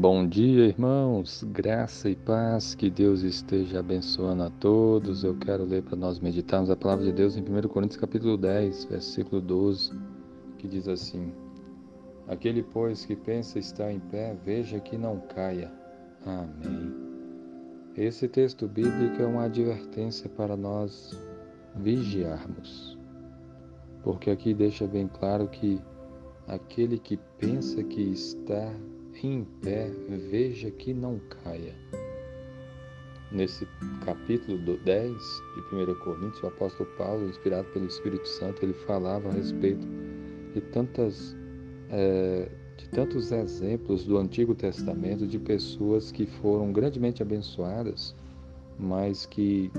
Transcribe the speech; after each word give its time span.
Bom 0.00 0.28
dia, 0.28 0.66
irmãos. 0.66 1.42
Graça 1.42 2.08
e 2.08 2.14
paz, 2.14 2.72
que 2.72 2.88
Deus 2.88 3.22
esteja 3.22 3.80
abençoando 3.80 4.44
a 4.44 4.48
todos. 4.48 5.24
Eu 5.24 5.36
quero 5.36 5.64
ler 5.64 5.82
para 5.82 5.96
nós 5.96 6.20
meditarmos 6.20 6.70
a 6.70 6.76
palavra 6.76 7.04
de 7.04 7.10
Deus 7.10 7.36
em 7.36 7.40
1 7.40 7.66
Coríntios 7.66 8.00
capítulo 8.00 8.36
10, 8.36 8.84
versículo 8.84 9.42
12, 9.42 9.90
que 10.56 10.68
diz 10.68 10.86
assim: 10.86 11.32
Aquele, 12.28 12.62
pois, 12.62 13.04
que 13.04 13.16
pensa 13.16 13.58
estar 13.58 13.90
em 13.90 13.98
pé, 13.98 14.36
veja 14.44 14.78
que 14.78 14.96
não 14.96 15.18
caia. 15.34 15.68
Amém. 16.24 16.94
Esse 17.96 18.28
texto 18.28 18.68
bíblico 18.68 19.20
é 19.20 19.26
uma 19.26 19.46
advertência 19.46 20.30
para 20.30 20.56
nós 20.56 21.10
vigiarmos. 21.74 22.96
Porque 24.04 24.30
aqui 24.30 24.54
deixa 24.54 24.86
bem 24.86 25.08
claro 25.08 25.48
que 25.48 25.80
aquele 26.46 27.00
que 27.00 27.18
pensa 27.36 27.82
que 27.82 28.00
está 28.00 28.72
em 29.26 29.44
pé, 29.62 29.90
veja 30.30 30.70
que 30.70 30.94
não 30.94 31.20
caia. 31.42 31.74
Nesse 33.30 33.66
capítulo 34.04 34.78
10 34.78 35.12
de 35.12 35.74
1 35.74 35.94
Coríntios, 36.00 36.42
o 36.42 36.46
apóstolo 36.46 36.88
Paulo, 36.96 37.28
inspirado 37.28 37.68
pelo 37.72 37.86
Espírito 37.86 38.26
Santo, 38.26 38.64
ele 38.64 38.72
falava 38.72 39.28
a 39.28 39.32
respeito 39.32 39.86
de 40.54 40.60
tantas 40.60 41.36
é, 41.90 42.48
de 42.78 42.88
tantos 42.90 43.32
exemplos 43.32 44.04
do 44.04 44.16
Antigo 44.18 44.54
Testamento 44.54 45.26
de 45.26 45.38
pessoas 45.38 46.12
que 46.12 46.26
foram 46.26 46.72
grandemente 46.72 47.22
abençoadas, 47.22 48.14
mas 48.78 49.26
que 49.26 49.70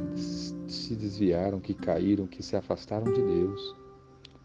se 0.68 0.96
desviaram, 0.96 1.60
que 1.62 1.74
caíram, 1.74 2.28
que 2.28 2.44
se 2.44 2.58
afastaram 2.58 3.12
de 3.12 3.22
Deus. 3.22 3.76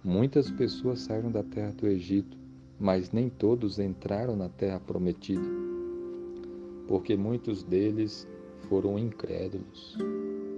Muitas 0.05 0.51
pessoas 0.53 1.01
saíram 1.01 1.33
da 1.33 1.42
terra 1.42 1.73
do 1.73 1.89
Egito 1.89 2.44
mas 2.78 3.10
nem 3.12 3.28
todos 3.28 3.78
entraram 3.78 4.36
na 4.36 4.48
terra 4.48 4.80
prometida, 4.80 5.48
porque 6.89 7.17
muitos 7.17 7.62
deles 7.62 8.28
foram 8.69 8.98
incrédulos, 8.98 9.97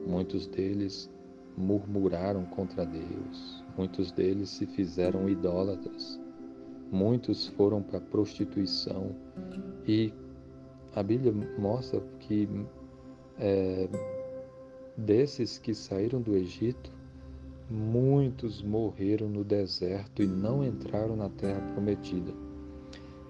muitos 0.06 0.46
deles 0.46 1.10
murmuraram 1.56 2.44
contra 2.44 2.84
Deus, 2.84 3.64
muitos 3.76 4.12
deles 4.12 4.50
se 4.50 4.66
fizeram 4.66 5.28
idólatras, 5.28 6.20
muitos 6.90 7.46
foram 7.48 7.82
para 7.82 7.98
a 7.98 8.02
prostituição 8.02 9.14
e 9.86 10.12
a 10.94 11.02
Bíblia 11.02 11.32
mostra 11.58 12.00
que 12.20 12.48
é, 13.38 13.88
desses 14.96 15.58
que 15.58 15.74
saíram 15.74 16.20
do 16.20 16.34
Egito, 16.34 16.90
muitos 17.70 18.62
morreram 18.62 19.28
no 19.28 19.42
deserto 19.42 20.22
e 20.22 20.26
não 20.26 20.64
entraram 20.64 21.16
na 21.16 21.28
terra 21.28 21.60
prometida. 21.72 22.32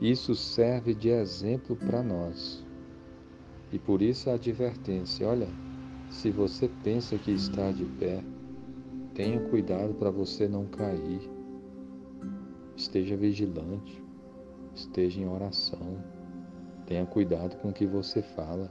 Isso 0.00 0.34
serve 0.34 0.94
de 0.94 1.08
exemplo 1.08 1.74
para 1.74 2.02
nós. 2.02 2.64
E 3.72 3.78
por 3.78 4.02
isso 4.02 4.28
a 4.28 4.34
advertência: 4.34 5.26
olha, 5.26 5.48
se 6.10 6.30
você 6.30 6.68
pensa 6.84 7.16
que 7.16 7.30
está 7.30 7.72
de 7.72 7.84
pé, 7.84 8.22
tenha 9.14 9.40
cuidado 9.48 9.94
para 9.94 10.10
você 10.10 10.46
não 10.46 10.66
cair. 10.66 11.30
Esteja 12.76 13.16
vigilante, 13.16 14.02
esteja 14.74 15.20
em 15.20 15.28
oração. 15.28 16.04
Tenha 16.86 17.06
cuidado 17.06 17.56
com 17.56 17.70
o 17.70 17.72
que 17.72 17.86
você 17.86 18.22
fala. 18.22 18.70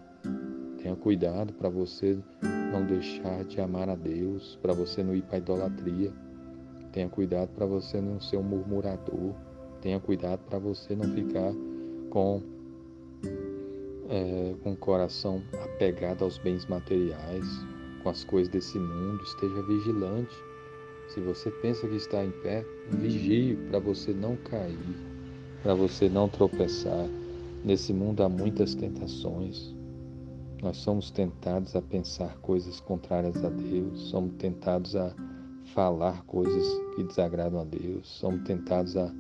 Tenha 0.86 0.96
cuidado 0.96 1.52
para 1.52 1.68
você 1.68 2.16
não 2.72 2.86
deixar 2.86 3.44
de 3.46 3.60
amar 3.60 3.90
a 3.90 3.96
Deus, 3.96 4.56
para 4.62 4.72
você 4.72 5.02
não 5.02 5.16
ir 5.16 5.24
para 5.24 5.40
idolatria. 5.40 6.14
Tenha 6.92 7.10
cuidado 7.10 7.50
para 7.56 7.66
você 7.66 8.00
não 8.00 8.22
ser 8.22 8.38
um 8.38 8.44
murmurador. 8.44 9.34
Tenha 9.82 10.00
cuidado 10.00 10.42
para 10.48 10.60
você 10.60 10.96
não 10.96 11.12
ficar 11.16 11.52
com, 12.12 12.40
é, 14.12 14.54
com 14.62 14.74
o 14.74 14.78
coração 14.78 15.42
apegado 15.60 16.24
aos 16.24 16.38
bens 16.38 16.68
materiais, 16.68 17.48
com 18.04 18.10
as 18.10 18.24
coisas 18.24 18.54
desse 18.54 18.78
mundo. 18.78 19.24
Esteja 19.24 19.64
vigilante. 19.64 20.36
Se 21.08 21.20
você 21.20 21.50
pensa 21.64 21.88
que 21.88 21.96
está 21.96 22.24
em 22.24 22.32
pé, 22.44 22.64
vigie 22.92 23.56
para 23.72 23.80
você 23.80 24.14
não 24.14 24.36
cair, 24.36 24.78
para 25.64 25.74
você 25.74 26.08
não 26.08 26.30
tropeçar. 26.30 27.10
Nesse 27.64 27.92
mundo 27.92 28.22
há 28.22 28.30
muitas 28.30 28.76
tentações. 28.76 29.74
Nós 30.66 30.78
somos 30.78 31.12
tentados 31.12 31.76
a 31.76 31.82
pensar 31.82 32.40
coisas 32.40 32.80
contrárias 32.80 33.46
a 33.46 33.50
Deus, 33.50 34.10
somos 34.10 34.34
tentados 34.38 34.96
a 34.96 35.14
falar 35.76 36.24
coisas 36.24 36.66
que 36.96 37.04
desagradam 37.04 37.60
a 37.60 37.64
Deus, 37.64 38.08
somos 38.08 38.42
tentados 38.46 38.98
a, 38.98 39.14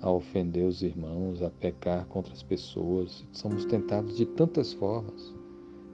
a 0.00 0.10
ofender 0.10 0.66
os 0.66 0.80
irmãos, 0.80 1.42
a 1.42 1.50
pecar 1.50 2.06
contra 2.06 2.32
as 2.32 2.42
pessoas, 2.42 3.26
somos 3.30 3.66
tentados 3.66 4.16
de 4.16 4.24
tantas 4.24 4.72
formas 4.72 5.34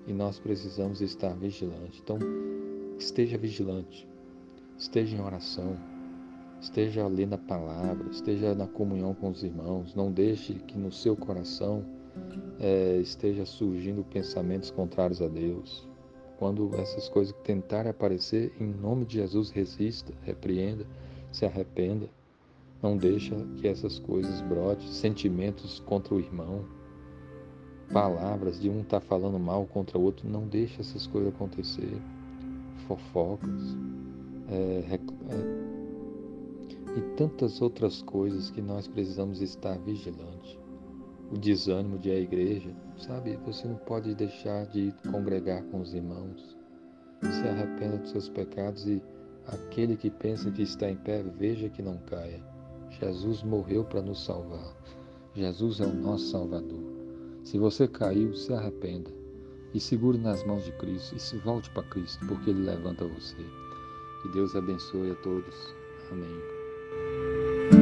e 0.07 0.13
nós 0.13 0.39
precisamos 0.39 1.01
estar 1.01 1.35
vigilantes. 1.35 2.01
Então, 2.01 2.19
esteja 2.97 3.37
vigilante, 3.37 4.09
esteja 4.79 5.17
em 5.17 5.21
oração, 5.21 5.77
esteja 6.61 7.09
lendo 7.09 7.35
a 7.35 7.39
palavra, 7.39 8.09
esteja 8.09 8.55
na 8.55 8.69
comunhão 8.69 9.15
com 9.15 9.31
os 9.31 9.43
irmãos, 9.43 9.97
não 9.97 10.13
deixe 10.13 10.55
que 10.55 10.79
no 10.79 10.93
seu 10.93 11.17
coração 11.17 11.85
é, 12.61 12.99
esteja 12.99 13.45
surgindo 13.45 14.05
pensamentos 14.05 14.71
contrários 14.71 15.21
a 15.21 15.29
Deus. 15.29 15.89
Quando 16.39 16.75
essas 16.77 17.09
coisas 17.09 17.35
tentarem 17.45 17.91
aparecer, 17.91 18.53
em 18.61 18.67
nome 18.67 19.05
de 19.05 19.15
Jesus, 19.15 19.51
resista, 19.51 20.13
repreenda, 20.23 20.87
se 21.33 21.45
arrependa. 21.45 22.09
Não 22.83 22.97
deixa 22.97 23.37
que 23.57 23.69
essas 23.69 23.99
coisas 23.99 24.41
brotem, 24.43 24.89
sentimentos 24.89 25.81
contra 25.81 26.15
o 26.15 26.21
irmão, 26.21 26.65
palavras 27.93 28.61
de 28.61 28.69
um 28.69 28.81
estar 28.81 29.01
tá 29.01 29.07
falando 29.07 29.39
mal 29.39 29.67
contra 29.67 29.99
o 29.99 30.03
outro. 30.03 30.29
Não 30.29 30.47
deixa 30.47 30.81
essas 30.81 31.07
coisas 31.07 31.33
acontecer. 31.33 32.01
Fofocas. 32.89 33.77
É, 34.49 34.85
é, 34.89 34.99
e 36.97 37.01
tantas 37.17 37.63
outras 37.63 38.03
coisas 38.03 38.51
que 38.51 38.61
nós 38.61 38.87
precisamos 38.89 39.41
estar 39.41 39.79
vigilantes 39.79 40.62
o 41.33 41.39
desânimo 41.39 41.99
de 41.99 42.11
à 42.11 42.19
igreja, 42.19 42.71
sabe? 42.99 43.39
Você 43.47 43.67
não 43.67 43.77
pode 43.77 44.15
deixar 44.15 44.67
de 44.67 44.93
congregar 45.11 45.63
com 45.65 45.81
os 45.81 45.95
irmãos. 45.95 46.57
Se 47.23 47.49
arrependa 47.49 47.97
dos 47.97 48.11
seus 48.11 48.29
pecados 48.29 48.87
e 48.87 49.03
aquele 49.47 49.97
que 49.97 50.11
pensa 50.11 50.51
que 50.51 50.63
está 50.63 50.91
em 50.91 50.97
pé, 50.97 51.23
veja 51.23 51.71
que 51.71 51.81
não 51.81 51.97
caia. 51.99 52.41
Jesus 52.91 53.43
morreu 53.43 53.85
para 53.85 54.03
nos 54.03 54.23
salvar. 54.25 54.77
Jesus 55.35 55.81
é 55.81 55.87
o 55.87 55.95
nosso 55.95 56.27
Salvador. 56.27 56.93
Se 57.43 57.59
você 57.59 57.89
caiu, 57.89 58.35
se 58.35 58.53
arrependa 58.53 59.11
e 59.73 59.81
segure 59.81 60.19
nas 60.19 60.45
mãos 60.45 60.65
de 60.65 60.73
Cristo 60.73 61.17
e 61.17 61.21
se 61.21 61.39
volte 61.39 61.71
para 61.71 61.83
Cristo, 61.85 62.25
porque 62.27 62.51
Ele 62.51 62.65
levanta 62.65 63.07
você. 63.07 63.37
Que 64.23 64.29
Deus 64.29 64.55
abençoe 64.55 65.11
a 65.11 65.15
todos. 65.17 65.75
Amém. 66.11 67.82